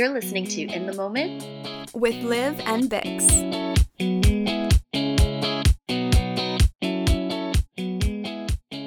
[0.00, 3.20] You're listening to In the Moment with Liv and Bix.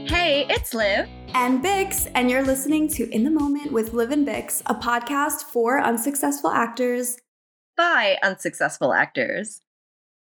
[0.10, 1.08] Hey, it's Liv.
[1.36, 5.44] And Bix, and you're listening to In the Moment with Liv and Bix, a podcast
[5.44, 7.20] for unsuccessful actors
[7.78, 9.62] by unsuccessful actors.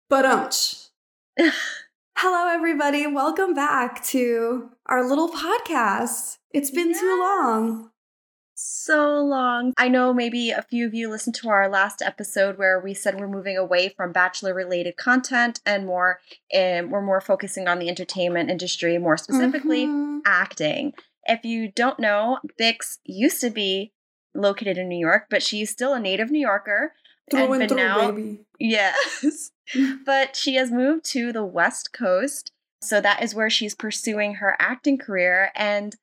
[0.10, 0.90] But
[2.18, 3.08] Hello, everybody.
[3.08, 6.40] Welcome back to our little podcast.
[6.52, 7.00] It's been yes.
[7.00, 7.92] too long
[8.66, 9.74] so long.
[9.78, 13.20] I know maybe a few of you listened to our last episode where we said
[13.20, 16.20] we're moving away from bachelor related content and more
[16.52, 20.20] and we're more focusing on the entertainment industry, more specifically mm-hmm.
[20.26, 20.94] acting.
[21.26, 23.94] If you don't know, Bix used to be
[24.34, 26.94] located in New York, but she's still a native New Yorker.
[27.32, 28.46] Through and, and through, now, baby.
[28.60, 29.52] Yes.
[30.06, 32.52] but she has moved to the West Coast.
[32.82, 35.52] So that is where she's pursuing her acting career.
[35.56, 35.96] And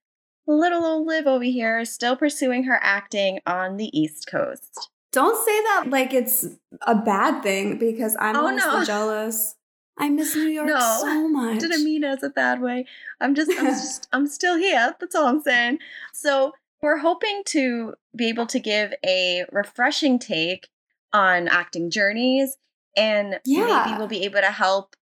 [0.47, 4.91] little old Liv over here is still pursuing her acting on the East Coast.
[5.13, 6.47] Don't say that like it's
[6.83, 8.85] a bad thing because I'm oh, honestly no.
[8.85, 9.57] jealous.
[9.99, 11.61] I miss New York no, so much.
[11.61, 12.87] Didn't mean it as a bad way.
[13.21, 14.95] I'm just, I'm just, I'm still here.
[14.99, 15.79] That's all I'm saying.
[16.15, 20.69] So we're hoping to be able to give a refreshing take
[21.13, 22.57] on acting journeys,
[22.97, 23.85] and yeah.
[23.87, 24.97] maybe we'll be able to help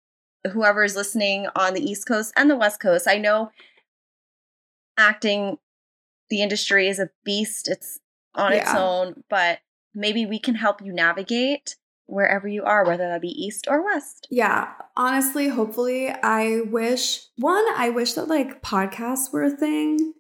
[0.52, 3.08] whoever is listening on the East Coast and the West Coast.
[3.08, 3.52] I know
[4.98, 5.58] acting
[6.30, 8.00] the industry is a beast it's
[8.36, 8.60] on yeah.
[8.60, 9.60] its own but
[9.94, 14.28] maybe we can help you navigate wherever you are whether that be east or west
[14.30, 20.14] yeah honestly hopefully i wish one i wish that like podcasts were a thing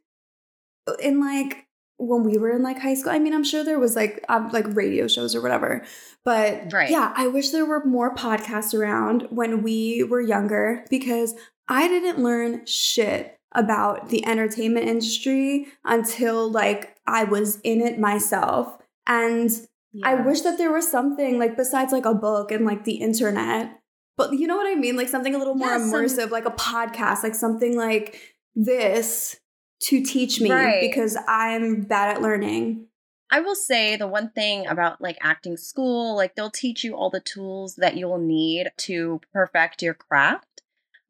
[0.99, 1.65] in like
[1.97, 4.49] when we were in like high school i mean i'm sure there was like um,
[4.51, 5.83] like radio shows or whatever
[6.25, 6.89] but right.
[6.89, 11.33] yeah i wish there were more podcasts around when we were younger because
[11.69, 18.77] i didn't learn shit about the entertainment industry until like I was in it myself.
[19.05, 19.49] And
[19.93, 20.09] yeah.
[20.09, 23.79] I wish that there was something like besides like a book and like the internet.
[24.17, 24.95] But you know what I mean?
[24.95, 26.29] Like something a little more yeah, immersive, some...
[26.29, 28.19] like a podcast, like something like
[28.55, 29.37] this
[29.83, 30.81] to teach me right.
[30.81, 32.87] because I'm bad at learning.
[33.29, 37.09] I will say the one thing about like acting school, like they'll teach you all
[37.09, 40.61] the tools that you'll need to perfect your craft.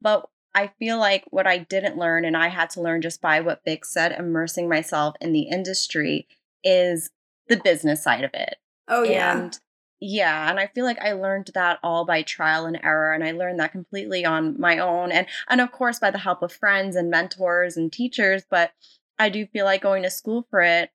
[0.01, 3.41] But I feel like what I didn't learn, and I had to learn just by
[3.41, 6.28] what Bix said, immersing myself in the industry,
[6.63, 7.12] is
[7.47, 8.56] the business side of it.
[8.88, 9.38] Oh, yeah.
[9.38, 9.59] And
[10.00, 13.34] yeah, and I feel like I learned that all by trial and error, and I
[13.34, 16.95] learned that completely on my own, and and of course by the help of friends
[16.95, 18.44] and mentors and teachers.
[18.50, 18.72] But
[19.19, 20.89] I do feel like going to school for it.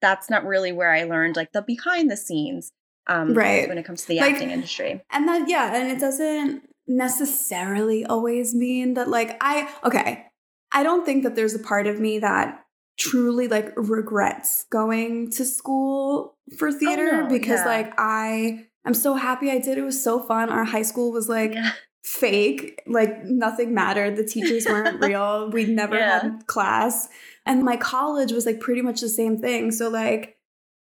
[0.00, 2.72] That's not really where I learned like the behind the scenes,
[3.06, 3.68] um, right?
[3.68, 8.04] When it comes to the like, acting industry, and that yeah, and it doesn't necessarily
[8.04, 10.26] always mean that like I okay,
[10.72, 12.64] I don't think that there's a part of me that
[12.98, 17.66] truly like regrets going to school for oh, theater oh, no, because yeah.
[17.66, 19.78] like I I'm so happy I did.
[19.78, 20.50] It was so fun.
[20.50, 21.72] Our high school was like yeah.
[22.02, 24.16] fake, like nothing mattered.
[24.16, 25.50] The teachers weren't real.
[25.50, 26.22] We never yeah.
[26.22, 27.08] had class.
[27.46, 29.70] And my college was like pretty much the same thing.
[29.70, 30.36] So like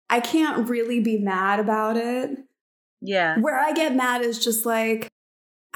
[0.09, 2.37] I can't really be mad about it.
[3.01, 3.39] Yeah.
[3.39, 5.07] Where I get mad is just like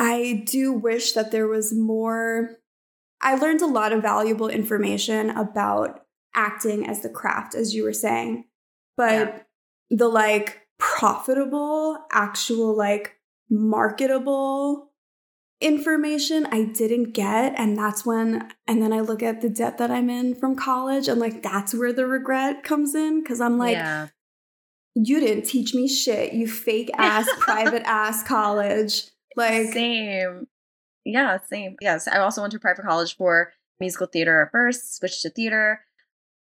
[0.01, 2.57] I do wish that there was more.
[3.21, 6.01] I learned a lot of valuable information about
[6.33, 8.45] acting as the craft, as you were saying,
[8.97, 9.39] but yeah.
[9.91, 13.17] the like profitable, actual, like
[13.47, 14.89] marketable
[15.59, 17.53] information I didn't get.
[17.55, 21.07] And that's when, and then I look at the debt that I'm in from college,
[21.07, 23.23] and like that's where the regret comes in.
[23.23, 24.07] Cause I'm like, yeah.
[24.95, 29.10] you didn't teach me shit, you fake ass, private ass college.
[29.35, 30.47] Like same.
[31.05, 31.77] Yeah, same.
[31.81, 32.07] Yes.
[32.07, 35.81] I also went to private college for musical theater at first, switched to theater.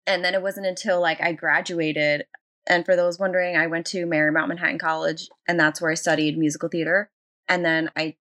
[0.05, 2.25] And then it wasn't until like I graduated.
[2.67, 6.37] And for those wondering, I went to Marymount Manhattan College and that's where I studied
[6.37, 7.09] musical theater.
[7.47, 8.15] And then I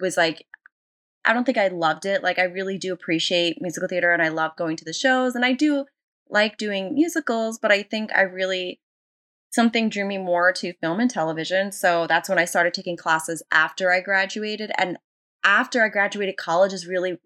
[0.00, 0.46] was like,
[1.24, 2.22] I don't think I loved it.
[2.22, 5.44] Like I really do appreciate musical theater and I love going to the shows and
[5.44, 5.84] I do
[6.28, 8.80] like doing musicals, but I think I really
[9.52, 11.72] something drew me more to film and television.
[11.72, 14.72] So that's when I started taking classes after I graduated.
[14.78, 14.96] And
[15.44, 17.18] after I graduated, college is really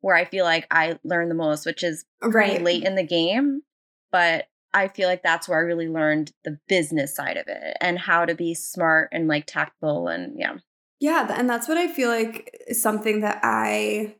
[0.00, 2.62] where I feel like I learned the most, which is right.
[2.62, 3.62] late in the game.
[4.10, 7.98] But I feel like that's where I really learned the business side of it and
[7.98, 10.54] how to be smart and like tactful and yeah.
[11.00, 14.16] Yeah, and that's what I feel like is something that I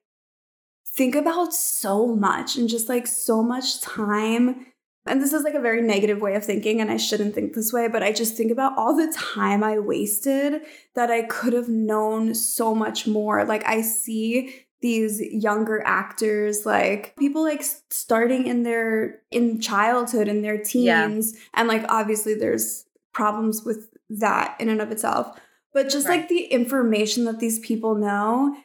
[0.97, 4.67] think about so much and just like so much time
[5.09, 7.73] and this is like a very negative way of thinking, and I shouldn't think this
[7.73, 10.63] way, but I just think about all the time I wasted
[10.95, 13.45] that I could have known so much more.
[13.45, 20.43] Like, I see these younger actors like people like starting in their in childhood in
[20.43, 21.41] their teens yeah.
[21.55, 25.37] and like obviously there's problems with that in and of itself
[25.73, 26.21] but just right.
[26.21, 28.57] like the information that these people know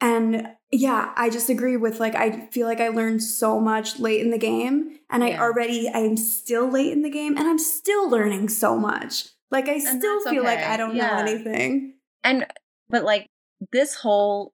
[0.00, 4.20] and yeah i just agree with like i feel like i learned so much late
[4.20, 5.30] in the game and yeah.
[5.30, 9.68] i already i'm still late in the game and i'm still learning so much like
[9.68, 10.56] i still feel okay.
[10.56, 11.08] like i don't yeah.
[11.08, 11.94] know anything
[12.24, 12.46] and
[12.88, 13.26] but like
[13.72, 14.52] this whole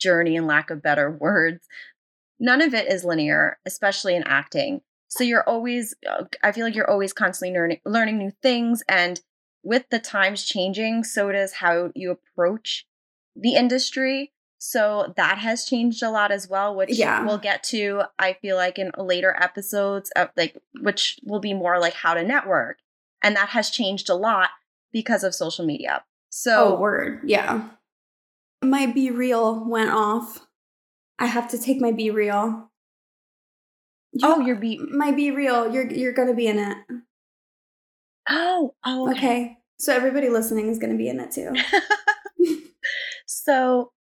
[0.00, 1.66] journey and lack of better words
[2.38, 6.74] none of it is linear especially in acting so you're always uh, i feel like
[6.74, 9.20] you're always constantly learning learning new things and
[9.62, 12.84] with the times changing so does how you approach
[13.34, 17.24] the industry so that has changed a lot as well which yeah.
[17.24, 21.78] we'll get to i feel like in later episodes of like which will be more
[21.78, 22.78] like how to network
[23.22, 24.50] and that has changed a lot
[24.92, 27.68] because of social media oh, so oh, word yeah
[28.64, 30.46] my BeReal went off.
[31.18, 32.68] I have to take my BeReal.
[34.22, 35.72] oh, your be my BeReal.
[35.72, 36.76] You're you're gonna be in it.
[38.28, 39.10] Oh, oh.
[39.10, 39.18] Okay.
[39.18, 39.56] okay.
[39.78, 41.54] So everybody listening is gonna be in it too.
[43.26, 43.92] so,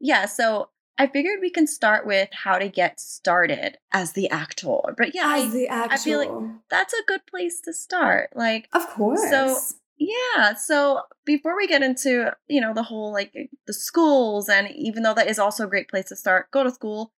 [0.00, 0.26] yeah.
[0.26, 4.94] So I figured we can start with how to get started as the actor.
[4.96, 5.94] But yeah, as the actor.
[5.94, 8.30] I feel like that's a good place to start.
[8.34, 9.20] Like, of course.
[9.28, 9.58] So
[9.98, 10.54] yeah.
[10.54, 13.32] So before we get into, you know, the whole like
[13.66, 16.70] the schools, and even though that is also a great place to start, go to
[16.70, 17.12] school,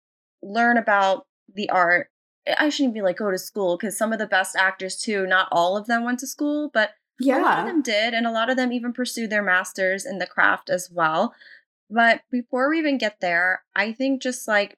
[0.42, 2.08] learn about the art.
[2.46, 5.26] Eh, I shouldn't be like go to school because some of the best actors too,
[5.26, 7.40] not all of them went to school, but yeah.
[7.40, 10.18] a lot of them did, and a lot of them even pursued their masters in
[10.18, 11.34] the craft as well.
[11.90, 14.76] But before we even get there, I think just like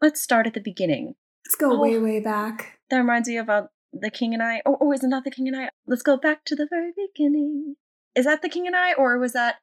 [0.00, 1.14] let's start at the beginning.
[1.46, 2.78] Let's go oh, way, way back.
[2.90, 4.62] That reminds me about the King and I.
[4.64, 5.70] Oh, oh, is it not the King and I?
[5.86, 7.76] Let's go back to the very beginning.
[8.14, 9.56] Is that the King and I, or was that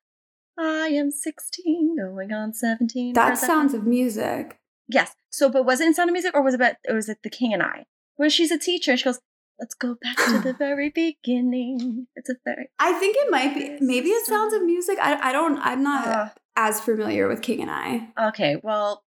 [0.57, 3.13] I am 16 going on 17?
[3.13, 4.60] That sounds of music.
[4.88, 5.16] Yes.
[5.30, 7.19] So, but was it in Sound of Music, or was it about, or was it
[7.24, 7.86] the King and I?
[8.16, 9.19] Where she's a teacher and she goes,
[9.60, 12.07] Let's go back to the very beginning.
[12.16, 12.69] It's a very.
[12.80, 13.77] I think it might be.
[13.81, 14.98] Maybe it sounds of music.
[15.01, 15.60] I, I don't.
[15.60, 18.10] I'm not uh, as familiar with King and I.
[18.30, 19.04] Okay, well,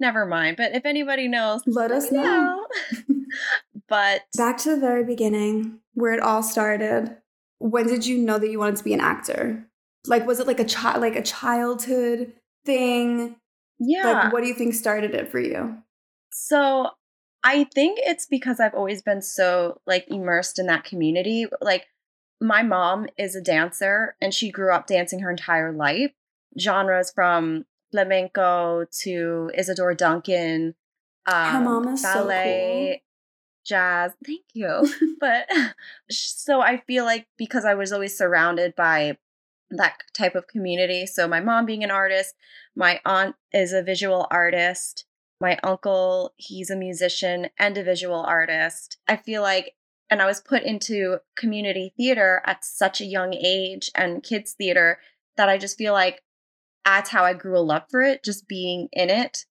[0.00, 0.56] never mind.
[0.56, 2.22] But if anybody knows, let, let us know.
[2.22, 2.66] know.
[3.88, 7.16] But back to the very beginning, where it all started.
[7.58, 9.66] When did you know that you wanted to be an actor?
[10.06, 12.32] Like, was it like a child, like a childhood
[12.64, 13.36] thing?
[13.80, 14.04] Yeah.
[14.04, 15.78] Like, what do you think started it for you?
[16.30, 16.90] So,
[17.42, 21.46] I think it's because I've always been so like immersed in that community.
[21.60, 21.86] Like,
[22.40, 26.12] my mom is a dancer, and she grew up dancing her entire life.
[26.58, 30.74] Genres from flamenco to Isadora Duncan,
[31.26, 33.08] um, her mom is ballet, so cool
[33.68, 34.12] jazz.
[34.24, 34.88] Thank you.
[35.20, 35.48] but
[36.10, 39.18] so I feel like because I was always surrounded by
[39.70, 41.06] that type of community.
[41.06, 42.34] So my mom being an artist,
[42.74, 45.04] my aunt is a visual artist,
[45.40, 48.96] my uncle, he's a musician and a visual artist.
[49.06, 49.74] I feel like
[50.10, 55.00] and I was put into community theater at such a young age and kids theater
[55.36, 56.22] that I just feel like
[56.96, 59.44] that's how I grew a love for it, just being in it.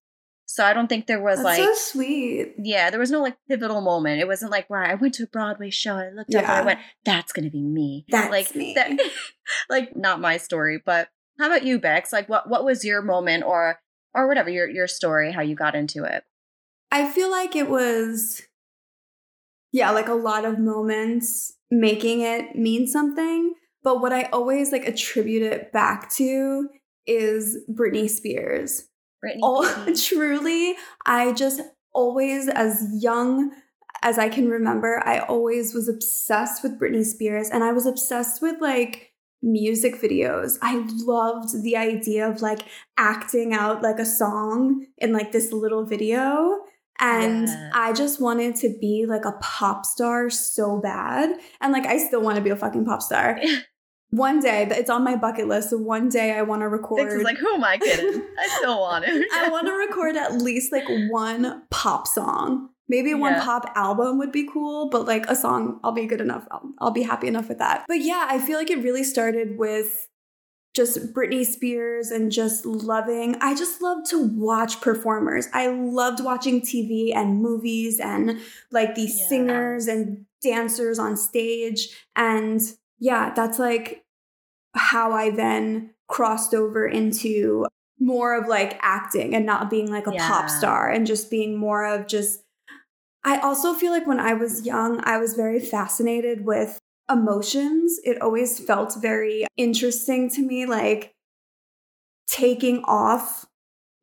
[0.46, 2.54] So I don't think there was That's like so sweet.
[2.58, 4.20] Yeah, there was no like pivotal moment.
[4.20, 6.38] It wasn't like where I went to a Broadway show, I looked yeah.
[6.38, 8.72] up and I went, "That's gonna be me." That's like me.
[8.74, 8.98] That,
[9.70, 11.08] like not my story, but
[11.38, 12.12] how about you, Bix?
[12.12, 13.78] Like, what what was your moment or
[14.14, 16.24] or whatever your your story, how you got into it?
[16.90, 18.40] I feel like it was,
[19.70, 23.54] yeah, like a lot of moments making it mean something.
[23.84, 26.70] But what I always like attribute it back to
[27.08, 28.86] is Britney Spears.
[29.24, 29.40] Britney.
[29.42, 30.74] Oh, truly,
[31.04, 31.60] I just
[31.92, 33.50] always, as young
[34.02, 38.40] as I can remember, I always was obsessed with Britney Spears and I was obsessed
[38.40, 39.12] with like
[39.42, 40.58] music videos.
[40.62, 42.60] I loved the idea of like
[42.96, 46.58] acting out like a song in like this little video.
[47.00, 47.70] And yeah.
[47.74, 51.38] I just wanted to be like a pop star so bad.
[51.60, 53.40] And like, I still want to be a fucking pop star.
[54.10, 55.70] one day it's on my bucket list.
[55.70, 57.12] So one day I want to record.
[57.12, 58.22] Is like, who am I kidding?
[58.38, 59.26] I still want it.
[59.34, 62.70] I want to record at least like one pop song.
[62.88, 63.44] Maybe one yeah.
[63.44, 66.48] pop album would be cool, but like a song, I'll be good enough.
[66.50, 67.84] I'll, I'll be happy enough with that.
[67.86, 70.08] But yeah, I feel like it really started with
[70.74, 73.36] just Britney Spears and just loving.
[73.42, 75.48] I just love to watch performers.
[75.52, 79.28] I loved watching TV and movies and like these yeah.
[79.28, 81.88] singers and dancers on stage.
[82.16, 82.62] And
[82.98, 84.04] yeah, that's like
[84.74, 87.66] how I then crossed over into
[88.00, 90.28] more of like acting and not being like a yeah.
[90.28, 92.42] pop star and just being more of just
[93.24, 96.78] I also feel like when I was young, I was very fascinated with
[97.10, 97.98] emotions.
[98.04, 101.12] It always felt very interesting to me, like
[102.28, 103.46] taking off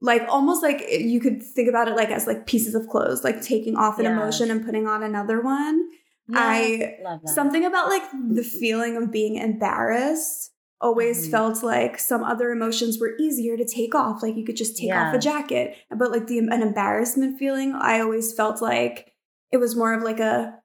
[0.02, 3.42] like almost like you could think about it like as like pieces of clothes, like
[3.42, 5.90] taking off an emotion and putting on another one.
[6.34, 7.30] I- love that.
[7.34, 10.52] Something about like the feeling of being embarrassed
[10.82, 11.32] always Mhm.
[11.32, 14.22] felt like some other emotions were easier to take off.
[14.22, 15.76] Like you could just take off a jacket.
[15.96, 19.12] But like the an embarrassment feeling, I always felt like
[19.52, 20.60] it was more of like a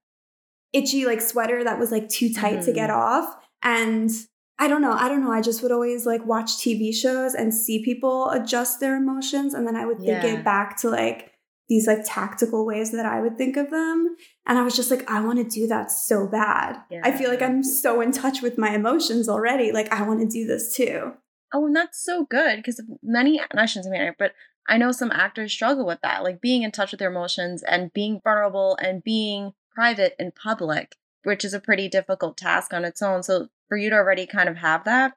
[0.72, 2.74] itchy like sweater that was like too tight to Mhm.
[2.74, 3.36] get off.
[3.62, 4.10] And
[4.58, 4.92] I don't know.
[4.92, 5.32] I don't know.
[5.32, 9.54] I just would always like watch TV shows and see people adjust their emotions.
[9.54, 10.26] And then I would think Yeah.
[10.38, 11.29] it back to like
[11.70, 14.16] these like tactical ways that I would think of them.
[14.44, 16.80] And I was just like, I want to do that so bad.
[17.04, 19.70] I feel like I'm so in touch with my emotions already.
[19.70, 21.12] Like, I want to do this too.
[21.54, 24.32] Oh, and that's so good because many, and I shouldn't say many, but
[24.68, 27.92] I know some actors struggle with that, like being in touch with their emotions and
[27.92, 33.00] being vulnerable and being private in public, which is a pretty difficult task on its
[33.00, 33.22] own.
[33.22, 35.14] So for you to already kind of have that,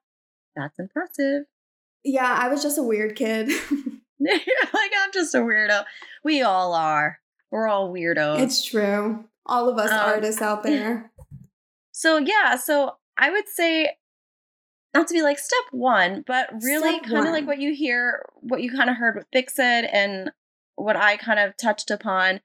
[0.56, 1.46] that's impressive.
[2.04, 3.50] Yeah, I was just a weird kid.
[4.22, 4.73] I'm
[5.14, 5.84] just a weirdo.
[6.24, 7.20] We all are.
[7.52, 8.40] We're all weirdos.
[8.42, 9.26] it's true.
[9.46, 11.12] All of us Um, artists out there.
[11.92, 13.98] So yeah, so I would say
[14.94, 18.62] not to be like step one, but really kind of like what you hear, what
[18.62, 20.32] you kind of heard what Bix said, and
[20.76, 22.42] what I kind of touched upon.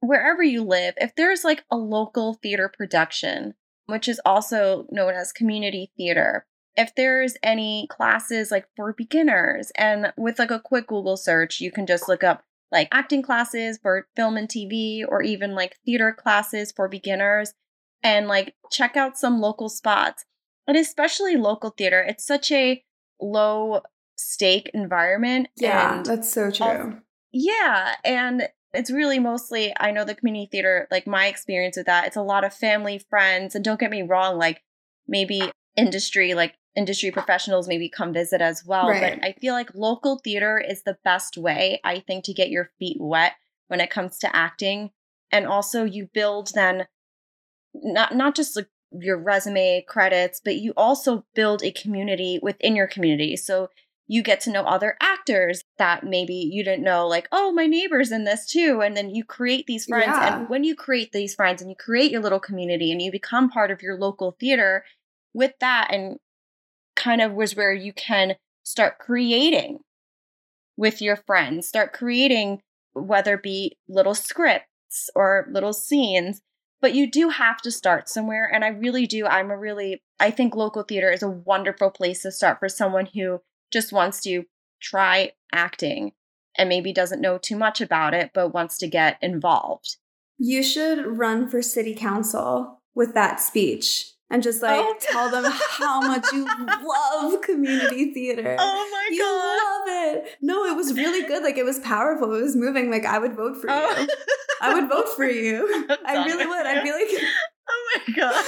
[0.00, 3.54] Wherever you live, if there's like a local theater production,
[3.86, 6.46] which is also known as community theater,
[6.76, 11.70] if there's any classes like for beginners, and with like a quick Google search, you
[11.70, 16.12] can just look up like acting classes for film and TV, or even like theater
[16.16, 17.54] classes for beginners
[18.02, 20.24] and like check out some local spots.
[20.66, 22.82] And especially local theater, it's such a
[23.20, 23.80] low
[24.16, 25.48] stake environment.
[25.56, 26.98] Yeah, that's so true.
[27.32, 32.06] yeah, and it's really mostly I know the community theater, like my experience with that,
[32.06, 34.62] it's a lot of family, friends, and don't get me wrong, like
[35.08, 38.88] maybe industry, like industry professionals maybe come visit as well.
[38.88, 39.18] Right.
[39.18, 42.70] But I feel like local theater is the best way, I think, to get your
[42.78, 43.32] feet wet
[43.68, 44.90] when it comes to acting.
[45.32, 46.86] And also you build then
[47.74, 52.88] not not just like your resume credits, but you also build a community within your
[52.88, 53.36] community.
[53.36, 53.68] So
[54.08, 58.10] you get to know other actors that maybe you didn't know, like, oh, my neighbor's
[58.10, 58.80] in this too.
[58.82, 60.06] And then you create these friends.
[60.08, 60.40] Yeah.
[60.40, 63.48] And when you create these friends and you create your little community and you become
[63.48, 64.84] part of your local theater
[65.32, 66.18] with that, and
[67.00, 69.80] kind of was where you can start creating
[70.76, 72.60] with your friends, start creating
[72.92, 76.42] whether it be little scripts or little scenes
[76.80, 79.26] but you do have to start somewhere and i really do.
[79.26, 83.06] I'm a really i think local theater is a wonderful place to start for someone
[83.06, 83.40] who
[83.72, 84.44] just wants to
[84.80, 86.12] try acting
[86.56, 89.96] and maybe doesn't know too much about it but wants to get involved.
[90.38, 94.94] You should run for city council with that speech and just like Oh.
[95.00, 98.56] tell them how much you love community theater.
[98.58, 99.16] oh my god.
[99.16, 100.36] you love it.
[100.40, 101.42] No, it was really good.
[101.42, 102.32] Like it was powerful.
[102.34, 102.90] It was moving.
[102.90, 103.98] Like I would vote for Oh.
[104.00, 104.06] you.
[104.62, 105.66] I would vote for you.
[106.04, 106.66] I really would.
[106.66, 107.08] I'd be like,
[107.70, 108.44] oh my god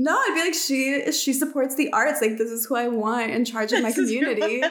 [0.00, 2.20] no, I'd be like, she she supports the arts.
[2.20, 4.62] Like this is who I want in charge of my community.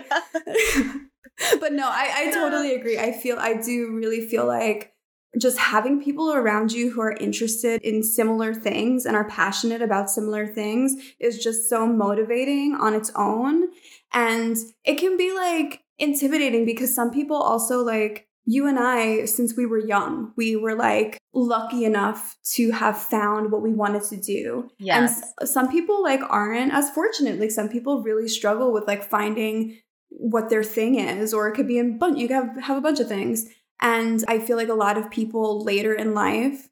[1.59, 2.97] but no, I, I totally agree.
[2.97, 4.93] I feel I do really feel like
[5.39, 10.09] just having people around you who are interested in similar things and are passionate about
[10.09, 13.67] similar things is just so motivating on its own.
[14.13, 19.57] And it can be like intimidating because some people also like you and I, since
[19.57, 24.15] we were young, we were like lucky enough to have found what we wanted to
[24.17, 24.69] do.
[24.79, 27.39] yes And s- some people like aren't as fortunate.
[27.39, 29.79] Like some people really struggle with like finding
[30.09, 32.17] what their thing is, or it could be a bunch.
[32.17, 33.45] You have have a bunch of things.
[33.81, 36.69] And I feel like a lot of people later in life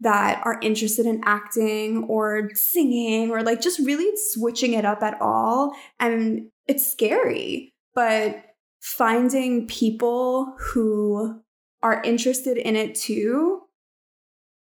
[0.00, 5.20] that are interested in acting or singing or like just really switching it up at
[5.20, 5.74] all.
[5.98, 8.44] And it's scary, but
[8.82, 11.40] finding people who
[11.82, 13.62] are interested in it too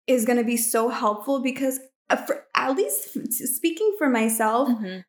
[0.07, 3.12] is going to be so helpful because uh, for at least
[3.55, 5.05] speaking for myself Mhm.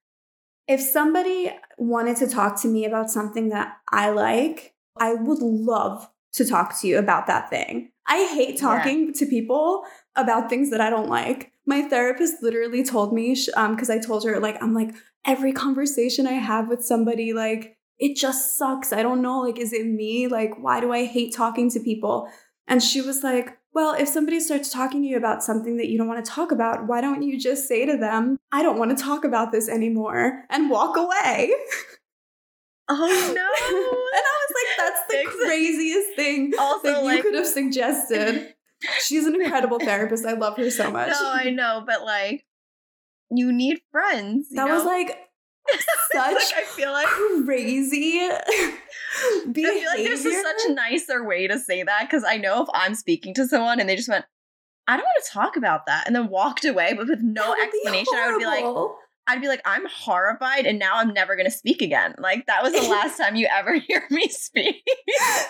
[0.68, 6.10] if somebody wanted to talk to me about something that I like, I would love
[6.33, 7.91] to talk to you about that thing.
[8.07, 9.83] I hate talking to people
[10.15, 11.51] about things that I don't like.
[11.65, 14.93] My therapist literally told me, um, because I told her, like, I'm like,
[15.25, 18.91] every conversation I have with somebody, like, it just sucks.
[18.91, 20.27] I don't know, like, is it me?
[20.27, 22.27] Like, why do I hate talking to people?
[22.67, 25.97] And she was like, well, if somebody starts talking to you about something that you
[25.97, 28.95] don't want to talk about, why don't you just say to them, I don't want
[28.95, 31.51] to talk about this anymore and walk away?
[32.89, 33.41] oh no
[34.17, 34.42] and I
[35.10, 38.53] that's the craziest thing also that you like could have suggested.
[39.01, 40.25] She's an incredible therapist.
[40.25, 41.10] I love her so much.
[41.10, 42.45] no i know but like
[43.31, 45.17] you need friends you that was like
[46.12, 47.07] such like, I feel like
[47.45, 48.19] crazy
[49.15, 52.63] I feel like there's just such a nicer way to say that because I know
[52.63, 54.25] if I'm speaking to someone and they just went,
[54.88, 58.13] I don't want to talk about that, and then walked away, but with no explanation,
[58.15, 58.65] I would be like,
[59.27, 62.15] I'd be like, I'm horrified, and now I'm never gonna speak again.
[62.20, 64.84] Like that was the last time you ever hear me speak.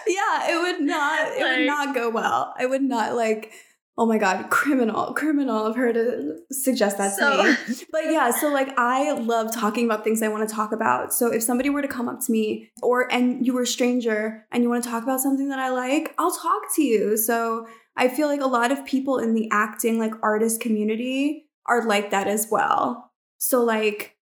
[0.07, 1.27] yeah, it would not.
[1.29, 2.53] It like, would not go well.
[2.57, 3.51] I would not like.
[3.95, 7.75] Oh my god, criminal, criminal of her to suggest that so, to me.
[7.91, 11.13] But yeah, so like I love talking about things I want to talk about.
[11.13, 14.47] So if somebody were to come up to me or and you were a stranger
[14.51, 17.17] and you want to talk about something that I like, I'll talk to you.
[17.17, 21.85] So I feel like a lot of people in the acting like artist community are
[21.85, 23.11] like that as well.
[23.43, 24.15] So like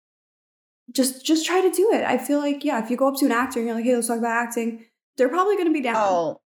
[0.93, 2.05] just just try to do it.
[2.05, 3.93] I feel like yeah, if you go up to an actor and you're like, "Hey,
[3.93, 4.85] let's talk about acting,"
[5.17, 5.97] they're probably to be down.
[5.97, 6.41] Oh.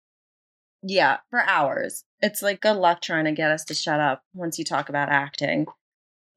[0.83, 2.05] Yeah, for hours.
[2.21, 5.09] It's like good luck trying to get us to shut up once you talk about
[5.09, 5.65] acting.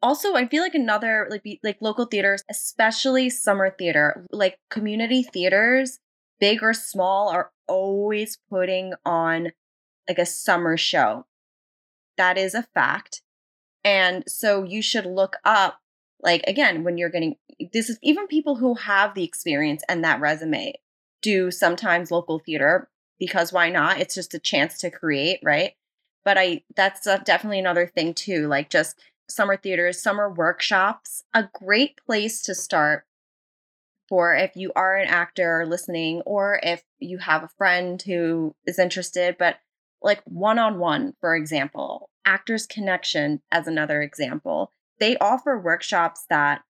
[0.01, 5.99] Also, I feel like another like like local theaters, especially summer theater, like community theaters,
[6.39, 9.51] big or small, are always putting on
[10.07, 11.25] like a summer show.
[12.15, 13.21] That is a fact.
[13.83, 15.80] And so you should look up
[16.21, 17.35] like again when you're getting
[17.73, 20.73] this is even people who have the experience and that resume
[21.21, 23.99] do sometimes local theater because why not?
[23.99, 25.73] It's just a chance to create right?
[26.23, 31.99] But i that's definitely another thing too like just summer theaters summer workshops a great
[32.05, 33.05] place to start
[34.07, 38.77] for if you are an actor listening or if you have a friend who is
[38.77, 39.57] interested but
[40.01, 44.71] like one-on-one for example actors connection as another example
[45.01, 46.61] they offer workshops that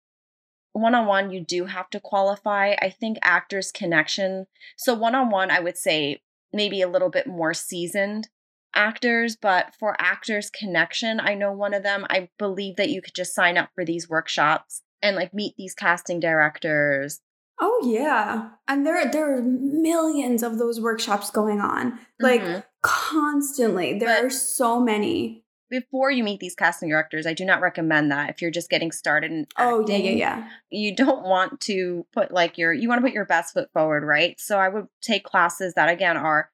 [0.74, 2.76] one on one, you do have to qualify.
[2.82, 4.48] I think Actors Connection.
[4.78, 6.22] So, one on one, I would say
[6.54, 8.30] maybe a little bit more seasoned
[8.74, 13.14] actors, but for Actors Connection, I know one of them, I believe that you could
[13.14, 17.20] just sign up for these workshops and like meet these casting directors.
[17.60, 18.52] Oh yeah.
[18.68, 22.00] And there there are millions of those workshops going on.
[22.20, 22.60] Like mm-hmm.
[22.82, 24.00] constantly.
[24.00, 25.41] There but, are so many
[25.72, 28.92] before you meet these casting directors, I do not recommend that if you're just getting
[28.92, 30.50] started in Oh, yeah, yeah, yeah.
[30.70, 34.04] You don't want to put like your you want to put your best foot forward,
[34.04, 34.40] right?
[34.40, 36.52] So I would take classes that again are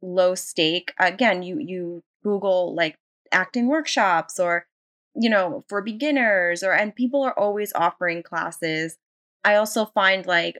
[0.00, 0.94] low stake.
[0.98, 2.96] Again, you you Google like
[3.32, 4.66] acting workshops or
[5.16, 8.96] you know, for beginners or and people are always offering classes.
[9.44, 10.58] I also find like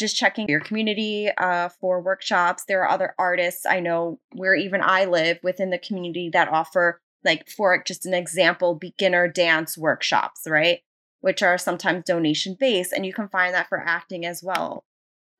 [0.00, 2.64] just checking your community uh, for workshops.
[2.64, 7.02] There are other artists I know where even I live within the community that offer
[7.24, 10.80] like for just an example, beginner dance workshops, right?
[11.20, 14.84] Which are sometimes donation based, and you can find that for acting as well.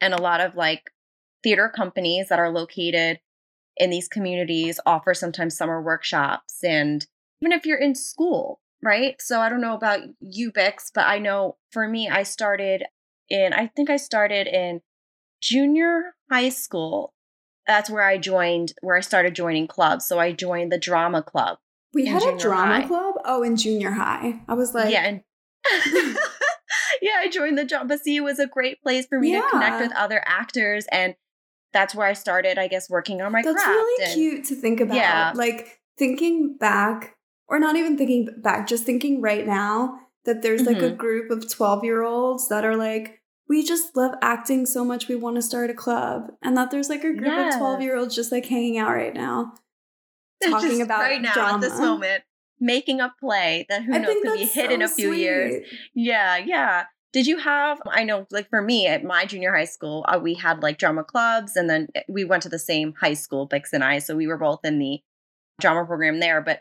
[0.00, 0.90] And a lot of like
[1.42, 3.20] theater companies that are located
[3.76, 6.62] in these communities offer sometimes summer workshops.
[6.62, 7.06] And
[7.40, 9.20] even if you're in school, right?
[9.20, 12.84] So I don't know about you, Bix, but I know for me, I started
[13.28, 14.82] in, I think I started in
[15.40, 17.14] junior high school.
[17.66, 20.06] That's where I joined, where I started joining clubs.
[20.06, 21.58] So I joined the drama club
[21.94, 22.86] we had a drama high.
[22.86, 23.14] club.
[23.24, 24.40] Oh, in junior high.
[24.48, 25.04] I was like, yeah.
[25.04, 25.22] And-
[27.02, 27.98] yeah, I joined the drama.
[27.98, 29.42] See, it was a great place for me yeah.
[29.42, 30.86] to connect with other actors.
[30.90, 31.14] And
[31.72, 33.68] that's where I started, I guess, working on my that's craft.
[33.68, 34.96] really and, cute to think about.
[34.96, 35.32] Yeah.
[35.34, 37.16] Like thinking back,
[37.48, 40.94] or not even thinking back, just thinking right now that there's like mm-hmm.
[40.94, 45.08] a group of 12 year olds that are like, we just love acting so much
[45.08, 47.54] we want to start a club and that there's like a group yes.
[47.54, 49.52] of 12 year olds just like hanging out right now
[50.50, 51.54] talking about right now drama.
[51.54, 52.22] at this moment
[52.62, 55.20] making a play that who I knows could be hit so in a few sweet.
[55.20, 55.66] years.
[55.94, 56.84] Yeah, yeah.
[57.12, 57.78] Did you have?
[57.90, 61.04] I know, like for me at my junior high school, uh, we had like drama
[61.04, 64.16] clubs, and then eh, we went to the same high school, Bix and I, so
[64.16, 65.00] we were both in the
[65.60, 66.40] drama program there.
[66.40, 66.60] But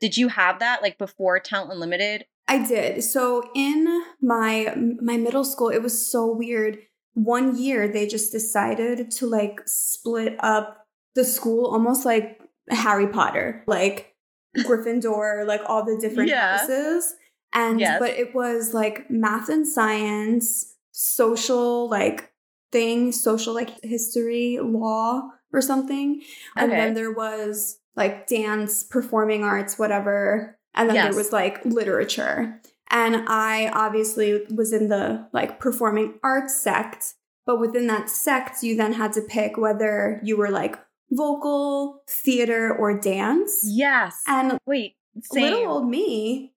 [0.00, 2.26] did you have that like before Talent Unlimited?
[2.46, 3.02] I did.
[3.02, 6.78] So in my my middle school, it was so weird.
[7.14, 10.86] One year they just decided to like split up
[11.16, 14.14] the school almost like Harry Potter, like
[14.58, 16.58] Gryffindor, like all the different yeah.
[16.58, 17.14] houses.
[17.54, 17.98] And yes.
[17.98, 22.30] but it was like math and science, social like
[22.72, 26.22] thing, social like history, law or something.
[26.56, 26.80] And okay.
[26.80, 30.58] then there was like dance, performing arts, whatever.
[30.74, 31.04] And then yes.
[31.06, 32.60] there was like literature.
[32.90, 38.76] And I obviously was in the like performing arts sect, but within that sect, you
[38.76, 40.78] then had to pick whether you were like
[41.10, 43.62] vocal, theater, or dance.
[43.64, 44.22] Yes.
[44.26, 44.96] And wait,
[45.32, 45.42] same.
[45.42, 46.52] little old me,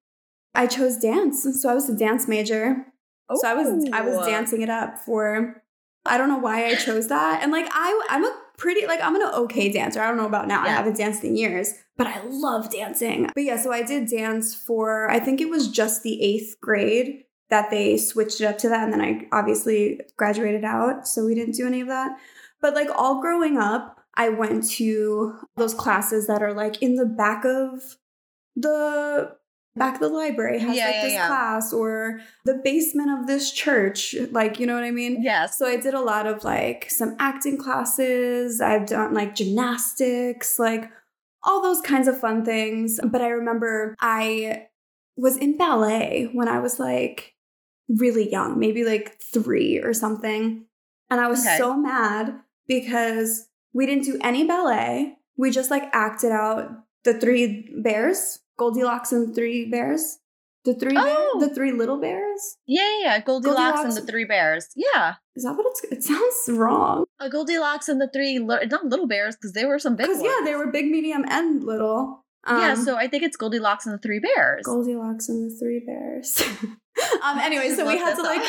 [0.53, 1.47] I chose dance.
[1.61, 2.85] So I was a dance major.
[3.31, 3.37] Ooh.
[3.37, 4.25] So I was I was oh.
[4.25, 5.63] dancing it up for
[6.05, 7.43] I don't know why I chose that.
[7.43, 10.01] And like I I'm a pretty like I'm an okay dancer.
[10.01, 10.63] I don't know about now.
[10.65, 10.71] Yeah.
[10.71, 13.29] I haven't danced in years, but I love dancing.
[13.33, 17.23] But yeah, so I did dance for I think it was just the 8th grade
[17.49, 18.83] that they switched it up to that.
[18.83, 21.07] And then I obviously graduated out.
[21.07, 22.17] So we didn't do any of that.
[22.61, 27.05] But like all growing up, I went to those classes that are like in the
[27.05, 27.97] back of
[28.55, 29.35] the
[29.75, 31.27] back of the library has Yeah, like yeah, this yeah.
[31.27, 35.57] class or the basement of this church like you know what i mean Yes.
[35.57, 40.91] so i did a lot of like some acting classes i've done like gymnastics like
[41.43, 44.67] all those kinds of fun things but i remember i
[45.15, 47.33] was in ballet when i was like
[47.87, 50.65] really young maybe like three or something
[51.09, 51.57] and i was Okay.
[51.57, 56.69] so mad because we didn't do any ballet we just like acted out
[57.03, 60.19] the three bears goldilocks and the three bears
[60.63, 61.37] the three bear- Oh.
[61.39, 63.19] the three little bears Yeah, yeah, yeah.
[63.21, 64.67] Goldilocks, and the Three Bears.
[64.75, 65.15] Yeah.
[65.35, 69.07] is that what it's it sounds wrong Uh, Goldilocks and the three, li- not little
[69.07, 70.21] bears, because they were some big ones.
[70.23, 73.93] yeah they were big medium and little yeah, Um, so I think it's Goldilocks and
[73.95, 74.63] the Three Bears.
[74.65, 76.41] Goldilocks and the Three Bears.
[77.23, 77.39] um.
[77.47, 78.43] Anyway, so we had to like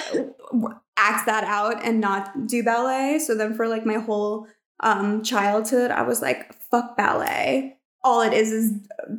[0.96, 3.18] act that out and not do ballet.
[3.18, 4.46] So then for like my whole
[4.82, 8.72] um childhood, I was like, "Fuck ballet." All it is is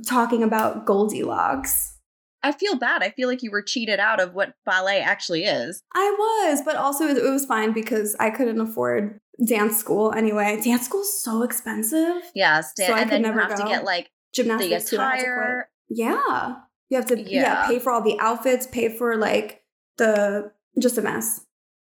[0.05, 1.97] talking about Goldilocks.
[2.43, 3.01] I feel bad.
[3.01, 5.81] I feel like you were cheated out of what ballet actually is.
[5.95, 10.59] I was, but also it, was fine because I couldn't afford dance school anyway.
[10.61, 12.21] Dance school's so expensive.
[12.35, 14.97] Yes, So I and could then you never have to get like Gymnastics too.
[14.99, 15.27] I had to quit.
[15.37, 15.69] attire.
[15.89, 16.55] Yeah.
[16.89, 17.41] You have to yeah.
[17.41, 17.67] Yeah.
[17.67, 19.61] pay for all the outfits, pay for like
[19.97, 21.45] the just a mess.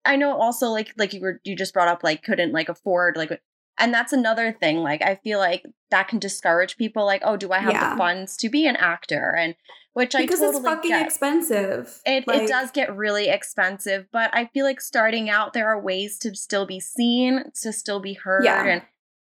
[0.07, 3.17] I know also like like you were you just brought up like couldn't like afford
[3.19, 3.39] like
[3.79, 7.53] and that's another thing like I feel like that can discourage people like oh do
[7.53, 7.91] I have Yeah.
[7.91, 9.55] the funds to be an actor and
[9.95, 11.07] which because I totally it's fucking get.
[11.07, 12.01] expensive.
[12.07, 15.81] It, Like, it does get really expensive, but I feel like starting out, there are
[15.81, 18.63] ways to still be seen, to still be heard, Yeah.
[18.65, 18.83] and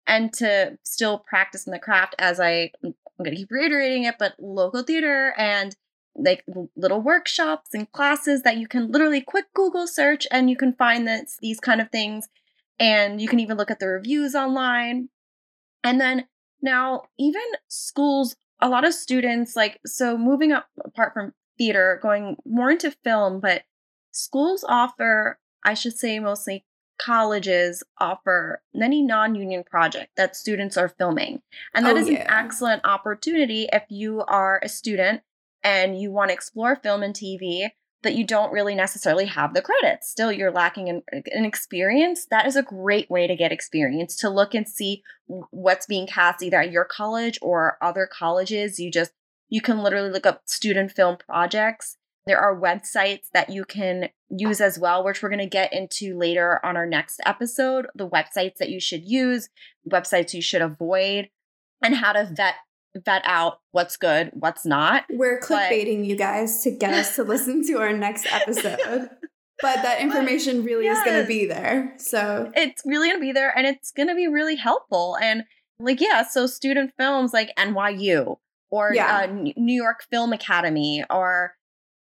[0.05, 2.13] and to still practice in the craft.
[2.19, 5.75] As I, I'm going to keep reiterating it, but local theater and
[6.15, 6.43] like
[6.75, 11.07] little workshops and classes that you can literally quick Google search and you can find
[11.07, 12.27] this these kind of things,
[12.79, 15.09] and you can even look at the reviews online.
[15.83, 16.27] And then
[16.61, 22.37] now, even schools, a lot of students like so moving up apart from theater, going
[22.45, 23.63] more into film, but
[24.11, 26.65] schools offer, I should say, mostly
[26.99, 31.41] colleges offer many non-union projects that students are filming.
[31.73, 35.21] And that Oh, is an excellent opportunity if you are a student
[35.63, 37.69] and you want to explore film and TV,
[38.01, 40.09] but you don't really necessarily have the credits.
[40.09, 42.25] Still, you're lacking in, in experience.
[42.29, 46.41] That is a great way to get experience to look and see what's being cast
[46.41, 48.79] either at your college or other colleges.
[48.79, 49.11] You just
[49.49, 51.97] you can literally look up student film projects.
[52.25, 56.15] There are websites that you can use as well, which we're going to get into
[56.15, 57.87] later on our next episode.
[57.95, 59.49] The websites that you should use,
[59.89, 61.29] websites you should avoid,
[61.81, 62.55] and how to vet
[63.05, 65.05] vet out what's good, what's not.
[65.09, 69.09] We're but- clickbaiting you guys to get us to listen to our next episode.
[69.61, 71.93] But that information really is going to be there.
[71.97, 75.17] So, It's really going to be there and it's going to be really helpful.
[75.21, 75.43] And
[75.81, 78.37] like, yeah, so student films like NYU
[78.71, 79.27] or Yeah.
[79.29, 81.55] uh, New York Film Academy or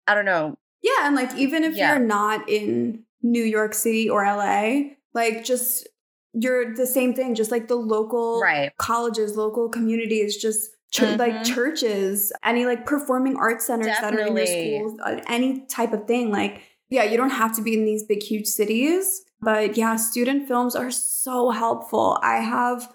[0.07, 0.57] I don't know.
[0.81, 1.05] yeah.
[1.07, 1.95] And like, even if Yeah.
[1.95, 5.87] you're not in New York City or LA, like, just
[6.33, 8.71] you're the same thing, just like the local Right.
[8.77, 11.45] colleges, local communities, just chur- like Mhm.
[11.45, 14.45] churches, any like performing arts centers that are in your
[14.81, 16.31] schools, uh, any type of thing.
[16.31, 19.23] Like, yeah, you don't have to be in these big, huge cities.
[19.41, 22.17] But yeah, student films are so helpful.
[22.23, 22.93] I have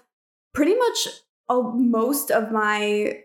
[0.53, 1.07] pretty much
[1.49, 3.23] uh, most of my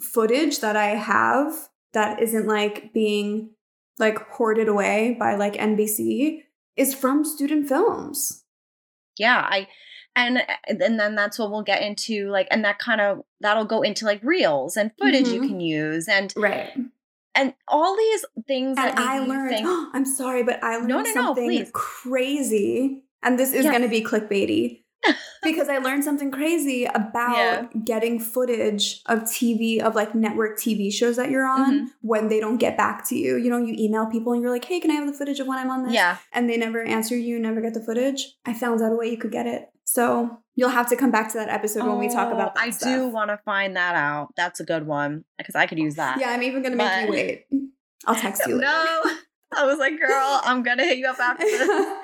[0.00, 3.50] footage that I have that isn't like being
[3.98, 6.42] like hoarded away by like NBC
[6.76, 8.44] is from student films.
[9.18, 9.68] Yeah, I
[10.16, 13.82] and and then that's what we'll get into like and that kind of that'll go
[13.82, 15.48] into like reels and footage you Mhm.
[15.48, 16.70] can use and Right.
[17.34, 20.96] and all these things And that I learned, think- I'm sorry, but I learned No,
[21.00, 21.70] no, no, something please.
[21.72, 23.02] crazy.
[23.22, 23.70] And this is Yeah.
[23.70, 24.82] going to be clickbaity
[25.42, 27.66] because I learned something crazy about Yeah.
[27.84, 31.86] getting footage of TV, of like network TV shows that you're on Mhm.
[32.02, 33.36] when they don't get back to you.
[33.36, 35.46] You know, you email people and you're like, hey, can I have the footage of
[35.46, 35.92] when I'm on this?
[35.94, 38.36] yeah And they never answer you, never get the footage.
[38.46, 39.70] I found out a way you could get it.
[39.94, 42.64] So you'll have to come back to that episode when we talk Oh, about that
[42.64, 42.88] I stuff.
[42.88, 44.34] do want to find that out.
[44.36, 46.18] That's a good one because I could use that.
[46.18, 47.46] Yeah, I'm even going to make you wait.
[48.06, 48.66] I'll text you later.
[48.66, 49.02] No,
[49.56, 51.98] I was like, girl, I'm gonna hit you up after this.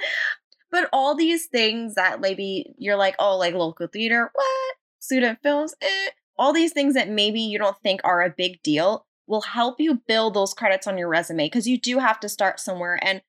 [0.70, 4.74] But all these things that maybe you're like, oh, like local theater, what?
[5.00, 6.10] Student films, eh.
[6.38, 10.00] All these things that maybe you don't think are a big deal will help you
[10.06, 13.00] build those credits on your resume because you do have to start somewhere.
[13.02, 13.20] And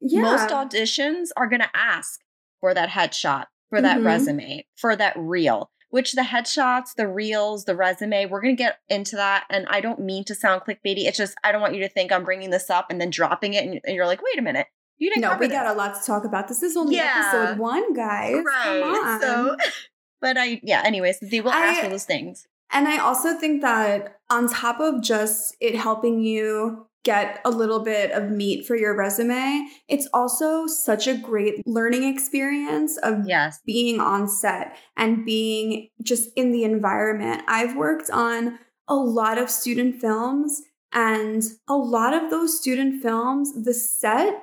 [0.00, 0.22] yeah.
[0.22, 2.20] most auditions are going to ask
[2.60, 4.04] for that headshot, for that Mhm.
[4.04, 5.70] resume, for that reel.
[5.92, 9.44] which the headshots, the reels, the resume, we're going to get into that.
[9.50, 11.04] And I don't mean to sound clickbaity.
[11.06, 13.54] It's just, I don't want you to think I'm bringing this up and then dropping
[13.54, 13.64] it.
[13.64, 14.68] And you're like, wait a minute.
[14.98, 15.56] You didn't no, we this.
[15.56, 16.46] got a lot to talk about.
[16.46, 17.32] This is only yeah.
[17.34, 18.36] episode one, guys.
[18.46, 19.18] Right.
[19.20, 19.56] So,
[20.20, 22.46] but I, yeah, anyways, they will ask I, for those things.
[22.70, 27.80] And I also think that on top of just it helping you get a little
[27.80, 33.60] bit of meat for your resume, it's also such a great learning experience of yes.
[33.64, 37.42] being on set and being just in the environment.
[37.48, 38.58] I've worked on
[38.88, 40.60] a lot of student films,
[40.92, 44.42] and a lot of those student films, the set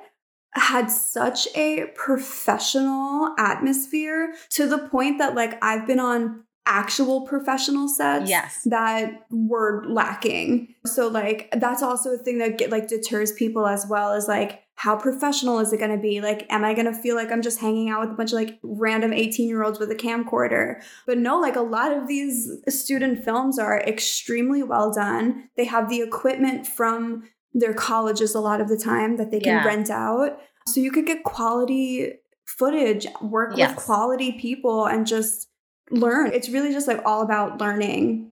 [0.54, 7.88] had such a professional atmosphere to the point that like I've been on actual professional
[7.88, 8.62] sets yes.
[8.66, 10.74] that were lacking.
[10.84, 14.62] So like that's also a thing that get like deters people as well as like
[14.74, 16.20] how professional is it going to be?
[16.20, 18.34] Like am I going to feel like I'm just hanging out with a bunch of
[18.34, 20.80] like random 18-year-olds with a camcorder?
[21.06, 25.48] But no, like a lot of these student films are extremely well done.
[25.56, 29.56] They have the equipment from their colleges a lot of the time that they can
[29.56, 29.64] yeah.
[29.64, 30.38] rent out.
[30.66, 32.12] So you could get quality
[32.44, 33.70] footage, work yes.
[33.70, 35.48] with quality people and just
[35.90, 36.32] learn.
[36.32, 38.30] It's really just like all about learning.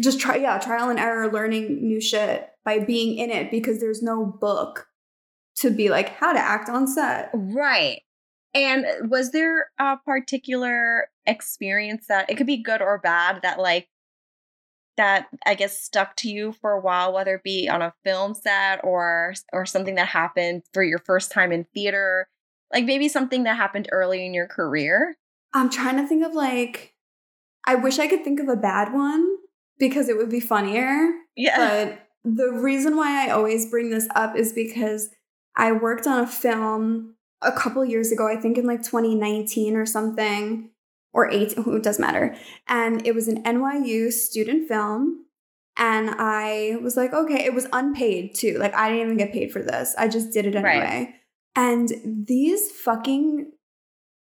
[0.00, 4.02] Just try, yeah, trial and error, learning new shit by being in it because there's
[4.02, 4.88] no book
[5.56, 7.30] to be like how to act on set.
[7.32, 8.02] Right.
[8.54, 13.88] And was there a particular experience that it could be good or bad that like
[14.96, 18.34] that I guess stuck to you for a while, whether it be on a film
[18.34, 22.28] set or or something that happened for your first time in theater,
[22.72, 25.16] like maybe something that happened early in your career?
[25.54, 26.94] I'm trying to think of like
[27.66, 29.36] I wish I could think of a bad one
[29.78, 31.10] because it would be funnier.
[31.36, 31.56] Yeah.
[31.56, 35.10] But the reason why I always bring this up is because
[35.56, 39.86] I worked on a film a couple years ago, I think in like 2019 or
[39.86, 40.70] something
[41.12, 42.36] or eight, it doesn't matter.
[42.66, 45.26] And it was an NYU student film.
[45.76, 48.58] And I was like, okay, it was unpaid too.
[48.58, 49.94] Like, I didn't even get paid for this.
[49.98, 50.78] I just did it anyway.
[50.78, 51.14] Right.
[51.56, 53.52] And these fucking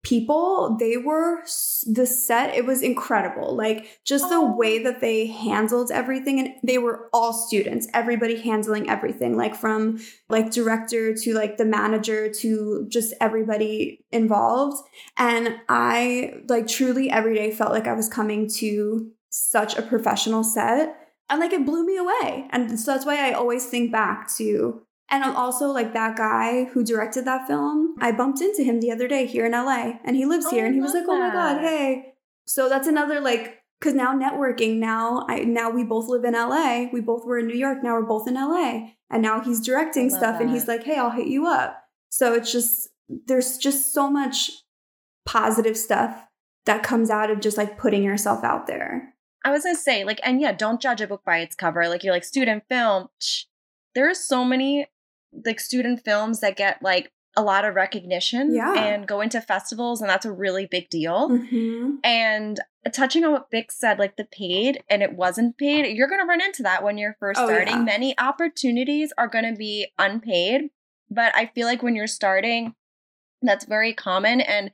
[0.04, 1.42] people they were
[1.86, 3.56] the set it was incredible.
[3.56, 8.88] Like just the way that they handled everything and they were all students everybody handling
[8.88, 14.76] everything like from like director to like the manager to just everybody involved.
[15.16, 20.44] And i like truly every day felt like i was coming to such a professional
[20.44, 20.96] set
[21.28, 22.46] and like it blew me away.
[22.50, 26.64] And so that's why i always think back to and I'm also like that guy
[26.64, 27.94] who directed that film.
[28.00, 30.66] I bumped into him the other day here in LA and he lives oh, here
[30.66, 32.14] and he was like, "Oh my god, hey."
[32.46, 36.88] So that's another like cuz now networking now I now we both live in LA.
[36.92, 38.90] We both were in New York, now we're both in LA.
[39.10, 40.42] And now he's directing stuff that.
[40.42, 44.50] and he's like, "Hey, I'll hit you up." So it's just there's just so much
[45.24, 46.26] positive stuff
[46.66, 49.14] that comes out of just like putting yourself out there.
[49.44, 51.88] I was gonna say, like, and yeah, don't judge a book by its cover.
[51.88, 53.08] Like, you're like student film.
[53.20, 53.44] Shh.
[53.94, 54.86] There are so many
[55.44, 58.74] like student films that get like a lot of recognition yeah.
[58.74, 61.94] and go into festivals and that's a really big deal mm-hmm.
[62.02, 62.58] and
[62.92, 66.26] touching on what Bix said like the paid and it wasn't paid you're going to
[66.26, 67.82] run into that when you're first oh, starting yeah.
[67.82, 70.70] many opportunities are going to be unpaid
[71.10, 72.74] but i feel like when you're starting
[73.42, 74.72] that's very common and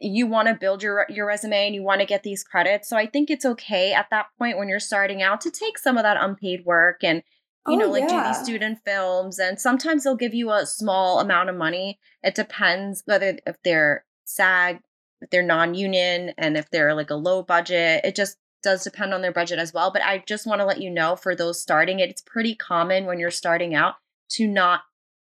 [0.00, 2.96] you want to build your your resume and you want to get these credits so
[2.96, 6.02] i think it's okay at that point when you're starting out to take some of
[6.02, 7.22] that unpaid work and
[7.68, 8.22] you oh, know, like yeah.
[8.22, 9.38] do these student films.
[9.38, 11.98] And sometimes they'll give you a small amount of money.
[12.22, 14.80] It depends whether if they're SAG,
[15.20, 18.04] if they're non union, and if they're like a low budget.
[18.04, 19.90] It just does depend on their budget as well.
[19.90, 23.18] But I just want to let you know for those starting, it's pretty common when
[23.18, 23.94] you're starting out
[24.30, 24.82] to not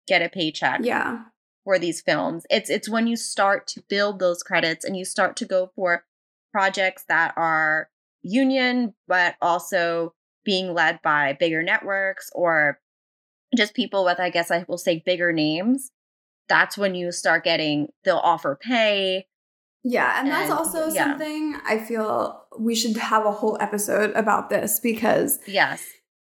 [0.07, 0.81] get a paycheck.
[0.83, 1.23] Yeah.
[1.63, 2.45] For these films.
[2.51, 6.05] It's it's when you start to build those credits and you start to go for
[6.51, 7.89] projects that are
[8.21, 10.13] union, but also
[10.45, 12.79] being led by bigger networks or
[13.57, 15.91] just people with, I guess I will say, bigger names,
[16.47, 19.27] that's when you start getting, they'll offer pay.
[19.83, 20.19] Yeah.
[20.19, 21.05] And, and that's also yeah.
[21.05, 25.39] something I feel we should have a whole episode about this because.
[25.45, 25.83] Yes.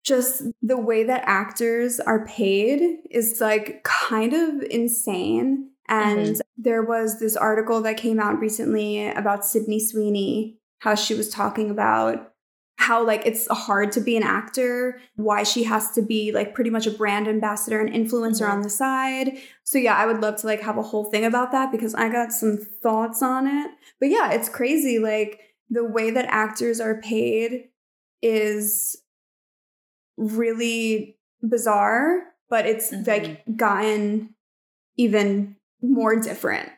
[0.04, 5.70] Just the way that actors are paid is like kind of insane.
[5.88, 6.40] And mm-hmm.
[6.56, 11.70] there was this article that came out recently about Sydney Sweeney, how she was talking
[11.70, 12.32] about
[12.86, 16.70] how like it's hard to be an actor, why she has to be like pretty
[16.70, 18.52] much a brand ambassador and influencer mm-hmm.
[18.52, 19.32] on the side.
[19.64, 22.08] So yeah, I would love to like have a whole thing about that because I
[22.08, 23.72] got some thoughts on it.
[23.98, 27.70] But yeah, it's crazy like the way that actors are paid
[28.22, 28.96] is
[30.16, 33.10] really bizarre, but it's mm-hmm.
[33.10, 34.32] like gotten
[34.96, 36.70] even more different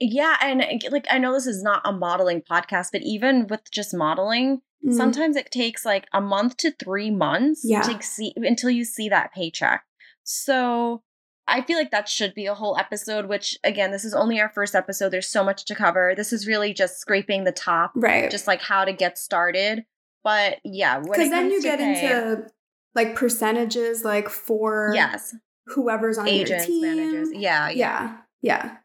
[0.00, 3.94] Yeah, and like I know this is not a modeling podcast, but even with just
[3.94, 4.94] modeling, Mm.
[4.96, 7.82] sometimes it takes like a month to three months Yeah.
[7.82, 9.84] to see until you see that paycheck.
[10.24, 11.02] So
[11.46, 14.48] I feel like that should be a whole episode, which again, this is only our
[14.48, 15.10] first episode.
[15.10, 16.14] There's so much to cover.
[16.16, 18.30] This is really just scraping the top, right.
[18.30, 19.84] just like how to get started.
[20.24, 22.46] But yeah, Because then you get pay- into
[22.94, 25.34] like percentages, like for yes,
[25.66, 26.96] whoever's on agents, your team.
[26.96, 27.28] managers.
[27.34, 27.72] Yeah, yeah.
[27.72, 28.76] yeah, yeah.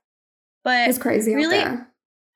[0.66, 1.34] But It's crazy.
[1.34, 1.64] really-.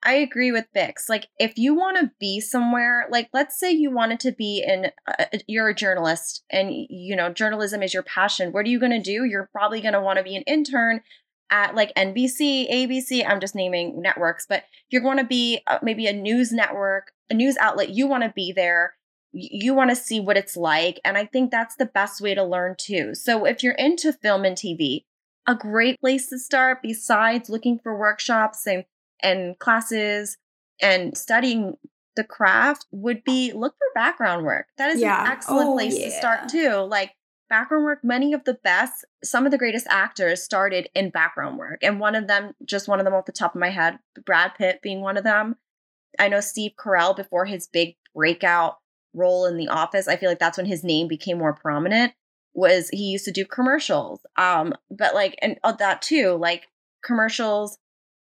[0.02, 1.10] I agree with Bix.
[1.10, 4.90] Like, if you want to be somewhere, like, let's say you wanted to be in,
[5.06, 8.52] uh, you're a journalist and, you know, journalism is your passion.
[8.52, 9.24] What are you going to do?
[9.24, 11.02] You're probably going to want to be an intern
[11.50, 13.28] at like NBC, ABC.
[13.28, 17.34] I'm just naming networks, but you're going to be uh, maybe a news network, a
[17.34, 17.90] news outlet.
[17.90, 18.94] You want to be there.
[19.32, 20.98] You want to see what it's like.
[21.04, 23.14] And I think that's the best way to learn too.
[23.14, 25.04] So if you're into film and TV,
[25.50, 28.84] a great place to start besides looking for workshops and
[29.22, 30.38] and classes
[30.80, 31.76] and studying
[32.16, 34.66] the craft would be look for background work.
[34.78, 35.20] That is Yeah.
[35.24, 36.70] an excellent Oh, place to start too.
[36.76, 37.12] Like
[37.48, 41.80] background work, many of the best, some of the greatest actors started in background work.
[41.82, 44.54] And one of them, just one of them off the top of my head, Brad
[44.56, 45.56] Pitt being one of them.
[46.18, 48.78] I know Steve Carell before his big breakout
[49.12, 50.08] role in The Office.
[50.08, 52.12] I feel like that's when his name became more prominent.
[52.54, 54.20] Was he used to do commercials?
[54.36, 56.68] Um, but like and uh, that too, like
[57.04, 57.78] commercials.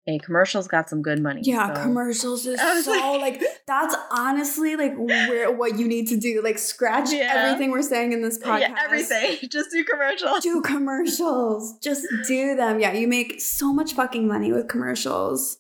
[0.07, 1.43] Hey, commercials got some good money.
[1.45, 6.41] Yeah, so- commercials is so like, that's honestly like where what you need to do.
[6.43, 7.31] Like scratch Yeah.
[7.35, 8.61] everything we're saying in this podcast.
[8.61, 9.37] Yeah, everything.
[9.51, 10.41] Just do commercials.
[10.41, 11.79] Do commercials.
[11.81, 12.81] Just do them.
[12.81, 15.59] Yeah, you make so much fucking money with commercials.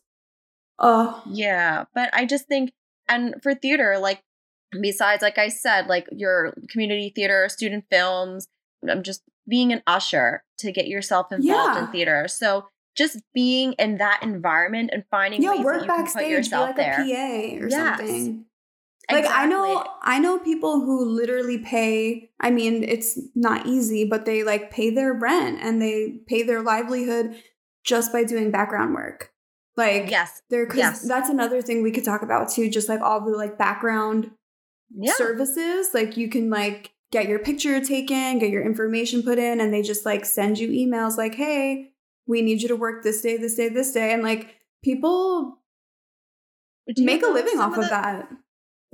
[0.78, 2.70] Oh, Yeah, but I just think,
[3.08, 4.22] and for theater, like,
[4.80, 8.46] besides, like I said, like your community theater, student films,
[8.88, 12.28] I'm just being an usher to get yourself involved in theater.
[12.28, 16.04] So just being in that environment and finding yeah, ways work that you can put
[16.04, 16.92] backstage, be yourself like there.
[16.92, 17.98] a PA or Yes.
[17.98, 18.44] something.
[19.10, 24.26] Like I know I know people who literally pay I mean it's not easy but
[24.26, 27.34] they like pay their rent and they pay their livelihood
[27.84, 29.32] just by doing background work.
[29.78, 30.42] Like Yes.
[30.50, 31.02] there cuz yes.
[31.08, 34.30] that's another thing we could talk about too just like all the like background
[34.94, 35.12] Yeah.
[35.14, 39.72] services like you can like get your picture taken, get your information put in and
[39.72, 41.92] they just like send you emails like hey,
[42.26, 45.58] we need you to work this day, this day, this day and like people
[46.96, 48.28] make a living off of the- that.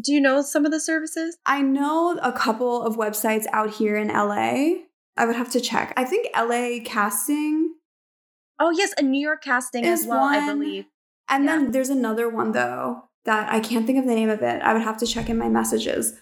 [0.02, 1.36] Do you know some of the services?
[1.46, 4.82] I know a couple of websites out here in LA.
[5.16, 5.94] I would have to check.
[5.96, 7.74] I think LA casting.
[8.58, 10.86] Oh, yes, a New York casting as well, I believe.
[11.28, 11.56] And Yeah.
[11.56, 14.60] then there's another one though that I can't think of the name of it.
[14.62, 16.18] I would have to check in my messages.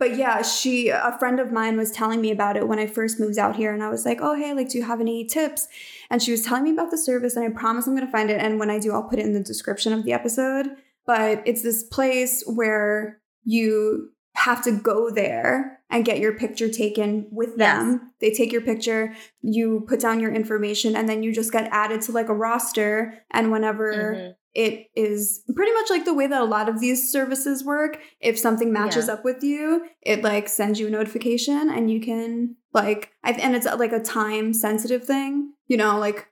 [0.00, 3.20] But yeah, she a friend of mine was telling me about it when I first
[3.20, 5.68] moved out here and I was like, "Oh, hey, like do you have any tips?"
[6.10, 8.30] And she was telling me about the service and I promise I'm going to find
[8.30, 10.68] it and when I do I'll put it in the description of the episode.
[11.06, 17.26] But it's this place where you have to go there and get your picture taken
[17.30, 18.12] with them.
[18.20, 22.00] They take your picture, you put down your information and then you just get added
[22.02, 24.34] to like a roster and whenever Mhm.
[24.54, 27.98] It is pretty much like the way that a lot of these services work.
[28.20, 29.14] If something matches Yeah.
[29.14, 33.54] up with you, it like sends you a notification and you can like I and
[33.54, 36.26] it's uh, like a time sensitive thing, you know, like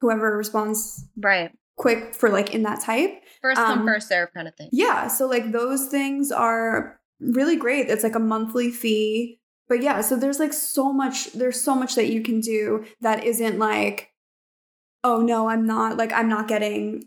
[0.00, 1.50] whoever responds Right.
[1.76, 3.22] quick for like in that type.
[3.40, 4.68] First come, Um, first serve kind of thing.
[4.72, 7.88] Yeah, so like those things are really great.
[7.88, 9.38] It's like a monthly fee.
[9.68, 13.24] But yeah, so there's like so much there's so much that you can do that
[13.24, 14.10] isn't like
[15.04, 17.04] oh no, I'm not like I'm not getting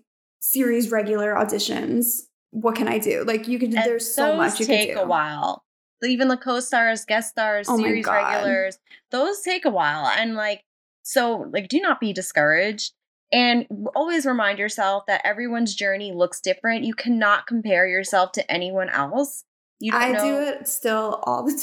[0.52, 2.22] series regular auditions.
[2.52, 3.24] What can I do?
[3.26, 5.04] Like you can And there's so much you take can do.
[5.04, 5.64] a while.
[6.04, 8.78] Even the co-stars, guest stars, Oh series regulars,
[9.12, 10.06] those take a while.
[10.06, 10.64] And like,
[11.04, 12.94] so like, do not be discouraged.
[13.32, 16.86] And always remind yourself that everyone's journey looks different.
[16.86, 19.44] You cannot compare yourself to anyone else.
[19.80, 20.24] You don't I know.
[20.24, 21.58] do it still all the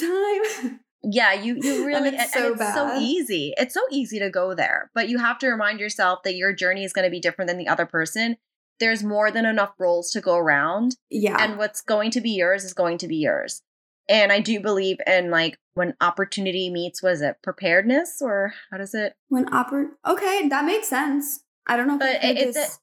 [0.61, 0.79] time.
[1.05, 3.53] Yeah, you you really it's so and it's so easy.
[3.57, 6.85] It's so easy to go there, but you have to remind yourself that your journey
[6.85, 8.37] is going to be different than the other person.
[8.79, 11.37] There's more than enough roles to go around yeah.
[11.43, 13.61] and what's going to be yours is going to be yours.
[14.09, 18.93] And I do believe in like when opportunity meets was it preparedness or how does
[18.93, 21.43] it when oper Okay, that makes sense.
[21.67, 22.79] I don't know But it- it's this.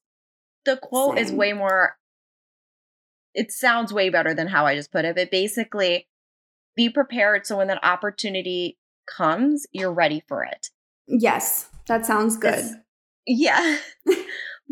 [0.65, 1.97] the quote is way more
[3.35, 6.09] it sounds way better than how I just put it, but basically
[6.77, 10.69] be prepared so when that opportunity comes, you're ready for it.
[11.07, 12.55] Yes, that sounds good.
[12.55, 12.75] This-
[13.27, 13.77] Yeah.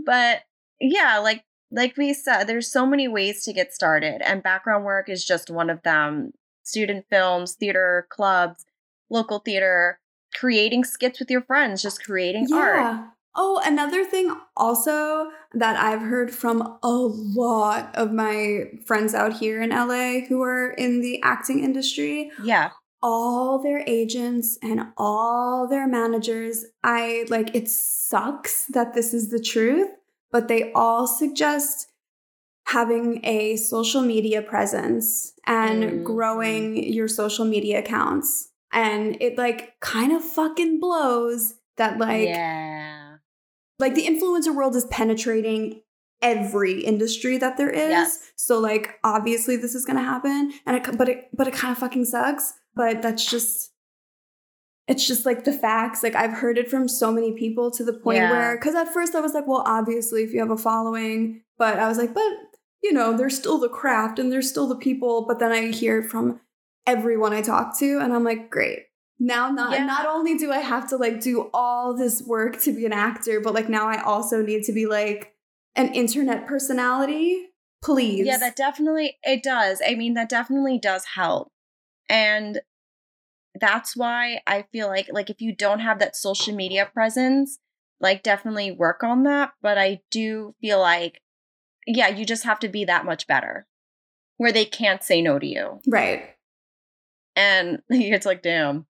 [0.06, 0.40] but
[0.80, 5.08] yeah, like like we said, there's so many ways to get started and background work
[5.08, 6.32] is just one of them.
[6.62, 8.64] Student films, theater clubs,
[9.10, 10.00] local theater,
[10.34, 13.06] creating skits with your friends, just creating art.
[13.34, 19.62] Oh, another thing also that I've heard from a lot of my friends out here
[19.62, 22.32] in LA who are in the acting industry.
[22.42, 22.70] Yeah.
[23.00, 29.40] All their agents and all their managers, I like it sucks that this is the
[29.40, 29.88] truth,
[30.30, 31.88] but they all suggest
[32.66, 36.04] having a social media presence and Mm.
[36.04, 38.50] growing your social media accounts.
[38.72, 43.16] And it like kind of fucking blows that like yeah.
[43.78, 45.80] like the influencer world is penetrating
[46.20, 47.88] every industry that there is.
[47.88, 48.32] Yes.
[48.36, 51.78] So like obviously this is gonna happen, and it, but it but it kind of
[51.78, 52.52] fucking sucks.
[52.74, 53.72] But that's just
[54.88, 56.02] it's just like the facts.
[56.02, 58.30] Like I've heard it from so many people to the point Yeah.
[58.30, 61.78] where because at first I was like, well, obviously if you have a following, but
[61.78, 62.32] I was like, but
[62.82, 65.26] you know, there's still the craft and there's still the people.
[65.26, 66.40] But then I hear it from
[66.86, 68.84] everyone I talk to, and I'm like, great.
[69.18, 69.84] Now, not Yeah.
[69.84, 73.40] not only do I have to like do all this work to be an actor,
[73.40, 75.34] but like now I also need to be like
[75.76, 77.46] an internet personality.
[77.82, 79.82] Please, Yeah, that definitely it does.
[79.86, 81.48] I mean, that definitely does help.
[82.08, 82.60] And
[83.60, 87.58] that's why I feel like like if you don't have that social media presence,
[88.00, 91.20] like definitely work on that, but I do feel like
[91.86, 93.66] yeah, you just have to be that much better
[94.36, 95.80] where they can't say no to you.
[95.86, 96.22] right.
[97.36, 98.86] And it's like, damn.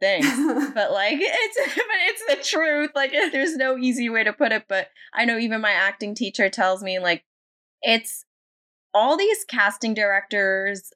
[0.00, 0.28] Thanks.
[0.74, 4.64] but like it's but it's the truth like there's no easy way to put it
[4.68, 7.24] but i know even my acting teacher tells me like
[7.80, 8.26] it's
[8.92, 10.92] all these casting directors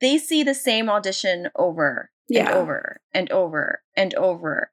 [0.00, 2.52] they see the same audition over and Yeah.
[2.54, 4.70] over and over and over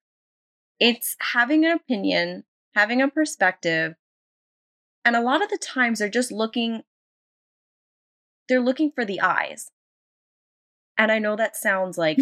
[0.79, 2.43] it's having an opinion
[2.75, 3.95] having a perspective
[5.03, 6.83] and a lot of the times they're just looking
[8.47, 9.69] they're looking for the eyes
[10.97, 12.19] and i know that sounds like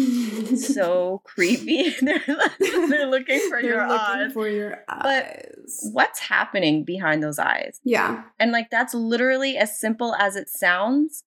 [0.56, 1.90] so creepy.
[2.00, 2.22] they're,
[2.58, 4.32] they're looking for They're your looking eyes.
[4.32, 5.02] for your eyes.
[5.02, 5.46] But-
[5.92, 7.78] What's happening behind those eyes?
[7.84, 11.22] Yeah, And like that's literally as simple as it sounds.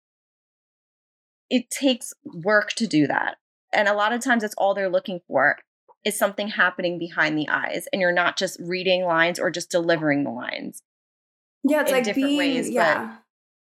[1.49, 3.37] It takes work to do that.
[3.73, 5.57] And a lot of times that's all they're looking for
[6.03, 10.23] is something happening behind the eyes and you're not just reading lines or just delivering
[10.23, 10.81] the lines.
[11.63, 11.81] yeah.
[11.81, 13.17] It's In like different being ways, but- yeah.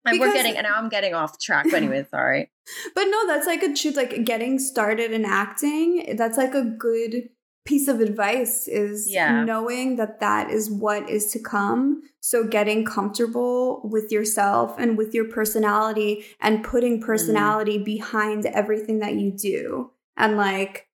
[0.07, 1.65] We're getting and now I'm getting off track.
[1.65, 2.51] But anyway, sorry.
[2.93, 3.95] But no, that's like a truth.
[3.95, 7.29] Like getting started in acting, that's like a good
[7.65, 9.43] piece of advice is Yeah.
[9.43, 12.03] knowing that that is what is to come.
[12.19, 17.05] So getting comfortable with yourself and with your personality and putting mm-hmm.
[17.05, 19.91] personality behind everything that you do.
[20.17, 20.87] And like,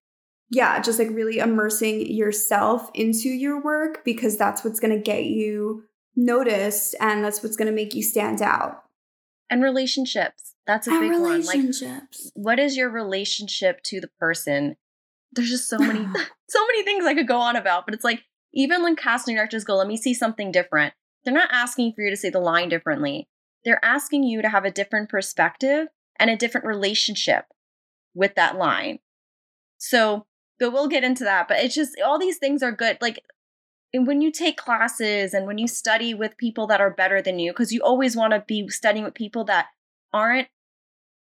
[0.50, 5.24] yeah, just like really immersing yourself into your work because that's what's going to get
[5.24, 8.82] you noticed and that's what's going to make you stand out.
[9.48, 10.54] And relationships.
[10.66, 11.22] That's a And big one.
[11.22, 12.30] Like relationships.
[12.34, 14.76] what is your relationship to the person?
[15.32, 16.00] There's just so many
[16.48, 18.22] so many things I could go on about, but it's like
[18.54, 20.94] even when casting directors go, let me see something different.
[21.24, 23.28] They're not asking for you to say the line differently.
[23.64, 27.46] They're asking you to have a different perspective and a different relationship
[28.14, 28.98] with that line.
[29.82, 30.26] So,
[30.58, 32.98] but we'll get into that, but it's just all these things are good.
[33.00, 33.20] Like
[33.92, 37.38] and when you take classes and when you study with people that are better than
[37.38, 39.66] you, because you always want to be studying with people that
[40.12, 40.48] aren't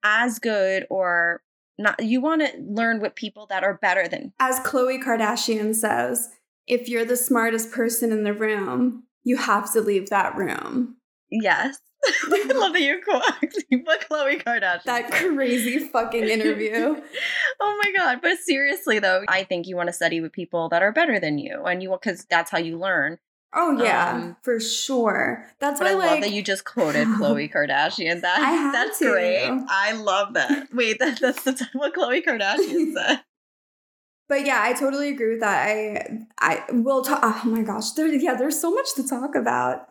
[0.05, 1.43] as good or
[1.79, 4.33] not, you want to learn with people that are better than.
[4.39, 6.29] As Khloe Kardashian says,
[6.69, 10.97] if you're the smartest person in the room, you have to leave that room.
[11.31, 11.79] Yes.
[12.33, 13.23] I love that you quote
[13.85, 14.85] what Khloe Kardashian.
[14.85, 17.03] That crazy fucking interview.
[17.61, 18.21] oh my god!
[18.23, 21.39] But seriously though, I think you want to study with people that are better than
[21.39, 23.19] you, and you because that's how you learn.
[23.53, 25.47] Oh yeah, Um, for sure.
[25.59, 28.21] That's why I like love that you just quoted Khloe Kardashian.
[28.21, 29.11] That that's to.
[29.11, 29.51] great.
[29.69, 30.69] I love that.
[30.73, 33.21] Wait, that, that's the, what Khloe Kardashian said.
[34.29, 35.67] But yeah, I totally agree with that.
[35.67, 39.87] I I will talk oh my gosh, there yeah, there's so much to talk about.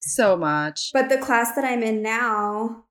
[0.00, 0.90] So much.
[0.92, 2.84] But the class that I'm in now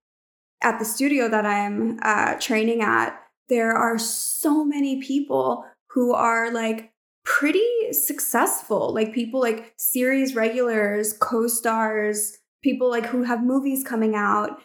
[0.61, 3.19] at the studio that I'm uh, training at,
[3.49, 6.91] there are so many people who are like
[7.25, 8.93] pretty successful.
[8.93, 14.61] Like people like series regulars, co stars, people like who have movies coming out.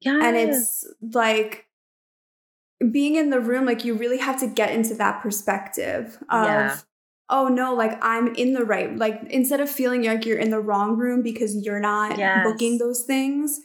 [0.00, 1.66] Yeah, And it's like
[2.90, 6.78] being in the room, like you really have to get into that perspective of, Yeah.
[7.30, 10.60] oh no, like I'm in the right, like instead of feeling like you're in the
[10.60, 12.42] wrong room because you're not Yes.
[12.44, 13.60] booking those things.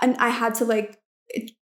[0.00, 0.98] And I had to like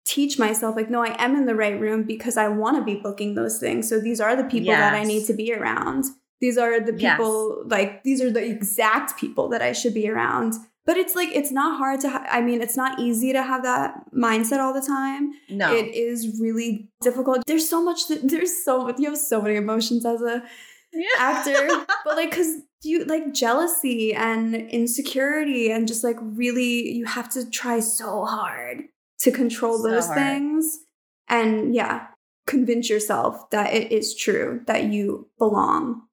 [0.06, 3.00] teach myself, like, no, I am in the right room because I want to be
[3.00, 3.88] booking those things.
[3.88, 6.06] So these are the people that I need to be around.
[6.42, 7.18] These are the Yes.
[7.18, 10.56] people, like, these are the exact people that I should be around.
[10.86, 13.64] But it's like, it's not hard to, ha- I mean, it's not easy to have
[13.64, 15.32] that mindset all the time.
[15.50, 15.74] no.
[15.74, 17.44] It is really difficult.
[17.48, 20.44] There's so much, that, there's so, you have so many emotions as a
[20.92, 21.06] yeah.
[21.18, 27.30] actor, but like, cause you like jealousy and insecurity and just like really you have
[27.30, 28.84] to try so hard
[29.24, 30.18] to control So those hard.
[30.20, 30.80] things
[31.28, 32.08] and yeah
[32.48, 36.04] convince yourself that it is true that you belong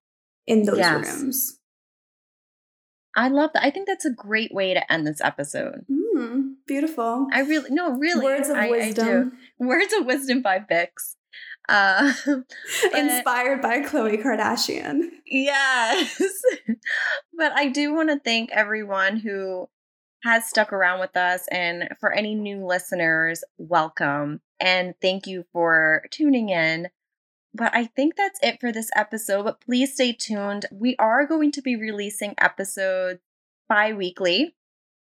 [0.47, 1.07] in those Yes.
[1.21, 1.57] rooms
[3.17, 3.65] I love that.
[3.65, 5.85] I think that's a great way to end this episode.
[5.91, 8.25] mm, beautiful I really, no, really.
[8.25, 11.17] words of I- I wisdom Words of wisdom by Bix.
[11.69, 12.45] Uh, but-
[12.99, 16.21] inspired by chloe kardashian Yes.
[17.37, 19.69] but I do want to thank everyone who
[20.23, 21.47] has stuck around with us.
[21.51, 24.41] And for any new listeners, welcome.
[24.61, 26.89] And thank you for tuning in.
[27.55, 29.45] But I think that's it for this episode.
[29.45, 30.67] But please stay tuned.
[30.71, 33.21] We are going to be releasing episodes
[33.69, 34.55] bi weekly.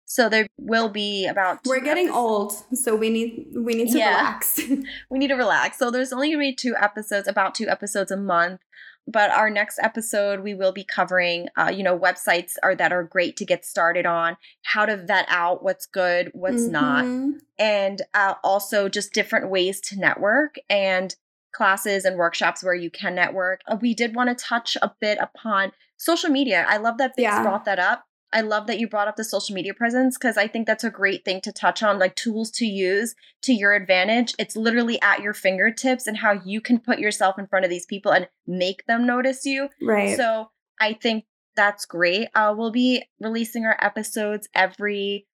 [0.07, 1.61] So there will be about.
[1.67, 4.17] we're getting episodes- old so we need we need to Yeah.
[4.17, 4.59] relax
[5.11, 5.79] we need to relax.
[5.79, 8.61] So there's only going to be two episodes, about two episodes a month.
[9.07, 13.03] But our next episode, we will be covering, uh, you know, websites are that are
[13.03, 17.41] great to get started on, how to vet out what's good, what's not, Mhm.
[17.59, 21.17] and uh, also just different ways to network and
[21.53, 23.63] classes and workshops where you can network.
[23.67, 26.65] Uh, we did want to touch a bit upon social media.
[26.69, 27.43] I love that Bix Yeah.
[27.43, 28.07] brought that up.
[28.33, 30.91] I love that you brought up the social media presence because I think that's a
[30.91, 34.35] great thing to touch on, like tools to use to your advantage.
[34.39, 37.87] It's literally at your fingertips and how you can put yourself in front of these
[37.87, 39.69] people and make them notice you.
[39.83, 40.51] right So
[40.81, 41.25] I think
[41.57, 42.29] that's great.
[42.35, 45.27] Uh, we'll be releasing our episodes every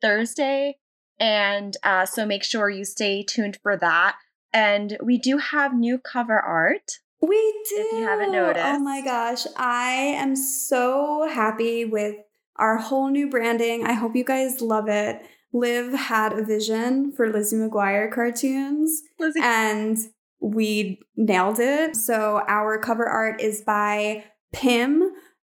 [0.00, 0.78] Thursday.
[1.20, 4.16] And uh, so make sure you stay tuned for that.
[4.52, 6.98] And we do have new cover art.
[7.22, 7.76] We do.
[7.78, 8.66] If you haven't noticed.
[8.66, 9.46] Oh my gosh.
[9.56, 12.16] I am so happy with
[12.56, 13.84] our whole new branding.
[13.86, 15.24] I hope you guys love it.
[15.52, 19.40] Liv had a vision for Lizzie McGuire cartoons Lizzie.
[19.42, 19.98] and
[20.40, 21.94] we nailed it.
[21.94, 25.12] So our cover art is by Pim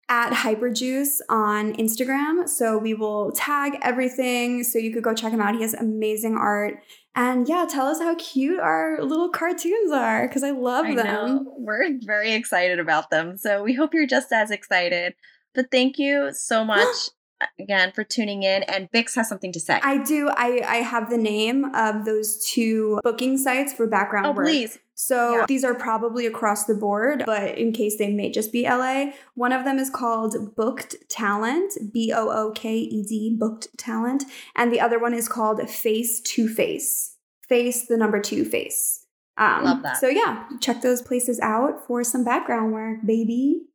[0.10, 2.48] at Hyperjuice on Instagram.
[2.48, 5.56] So we will tag everything so you could go check him out.
[5.56, 6.82] He has amazing art.
[7.18, 11.06] And yeah, tell us how cute our little cartoons are because I love I them.
[11.06, 11.54] know.
[11.58, 13.38] We're very excited about them.
[13.38, 15.16] So we hope you're just as excited.
[15.56, 17.10] But thank you so much
[17.42, 18.62] uh, again for tuning in.
[18.64, 19.80] And Bix has something to say.
[19.82, 20.30] I do.
[20.30, 24.46] I, I have the name of those two booking sites for background oh, work.
[24.46, 24.78] please.
[25.00, 25.46] So Yeah.
[25.48, 29.52] these are probably across the board, but in case they may just be LA, one
[29.54, 34.24] of them is called Booked Talent, B O O K E D, Booked Talent,
[34.56, 37.16] and the other one is called Face to Face,
[37.48, 39.06] Face the number two face.
[39.38, 39.98] Um, Love that.
[39.98, 43.68] So yeah, check those places out for some background work, baby.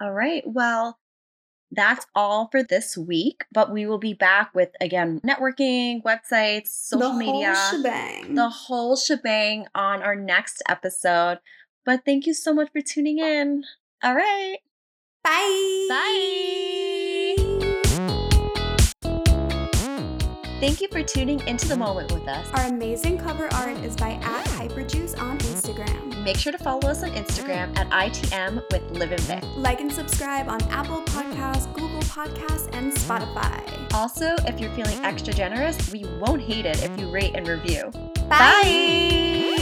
[0.00, 0.42] All right.
[0.46, 0.98] Well,
[1.70, 3.44] that's all for this week.
[3.52, 8.34] But we will be back with, again, networking, websites, social the media, whole shebang.
[8.34, 11.38] the whole shebang on our next episode.
[11.84, 13.64] But thank you so much for tuning in.
[14.02, 14.58] All right.
[15.24, 15.86] Bye.
[15.88, 17.58] Bye.
[20.60, 22.46] Thank you for tuning into the moment with us.
[22.54, 26.07] Our amazing cover art is by at Hyperjuice on Instagram.
[26.22, 29.44] Make sure to follow us on Instagram at ITM with Liv and Vic.
[29.56, 33.62] Like and subscribe on Apple Podcasts, Google Podcasts, and Spotify.
[33.94, 37.90] Also, if you're feeling extra generous, we won't hate it if you rate and review.
[38.28, 39.57] Bye.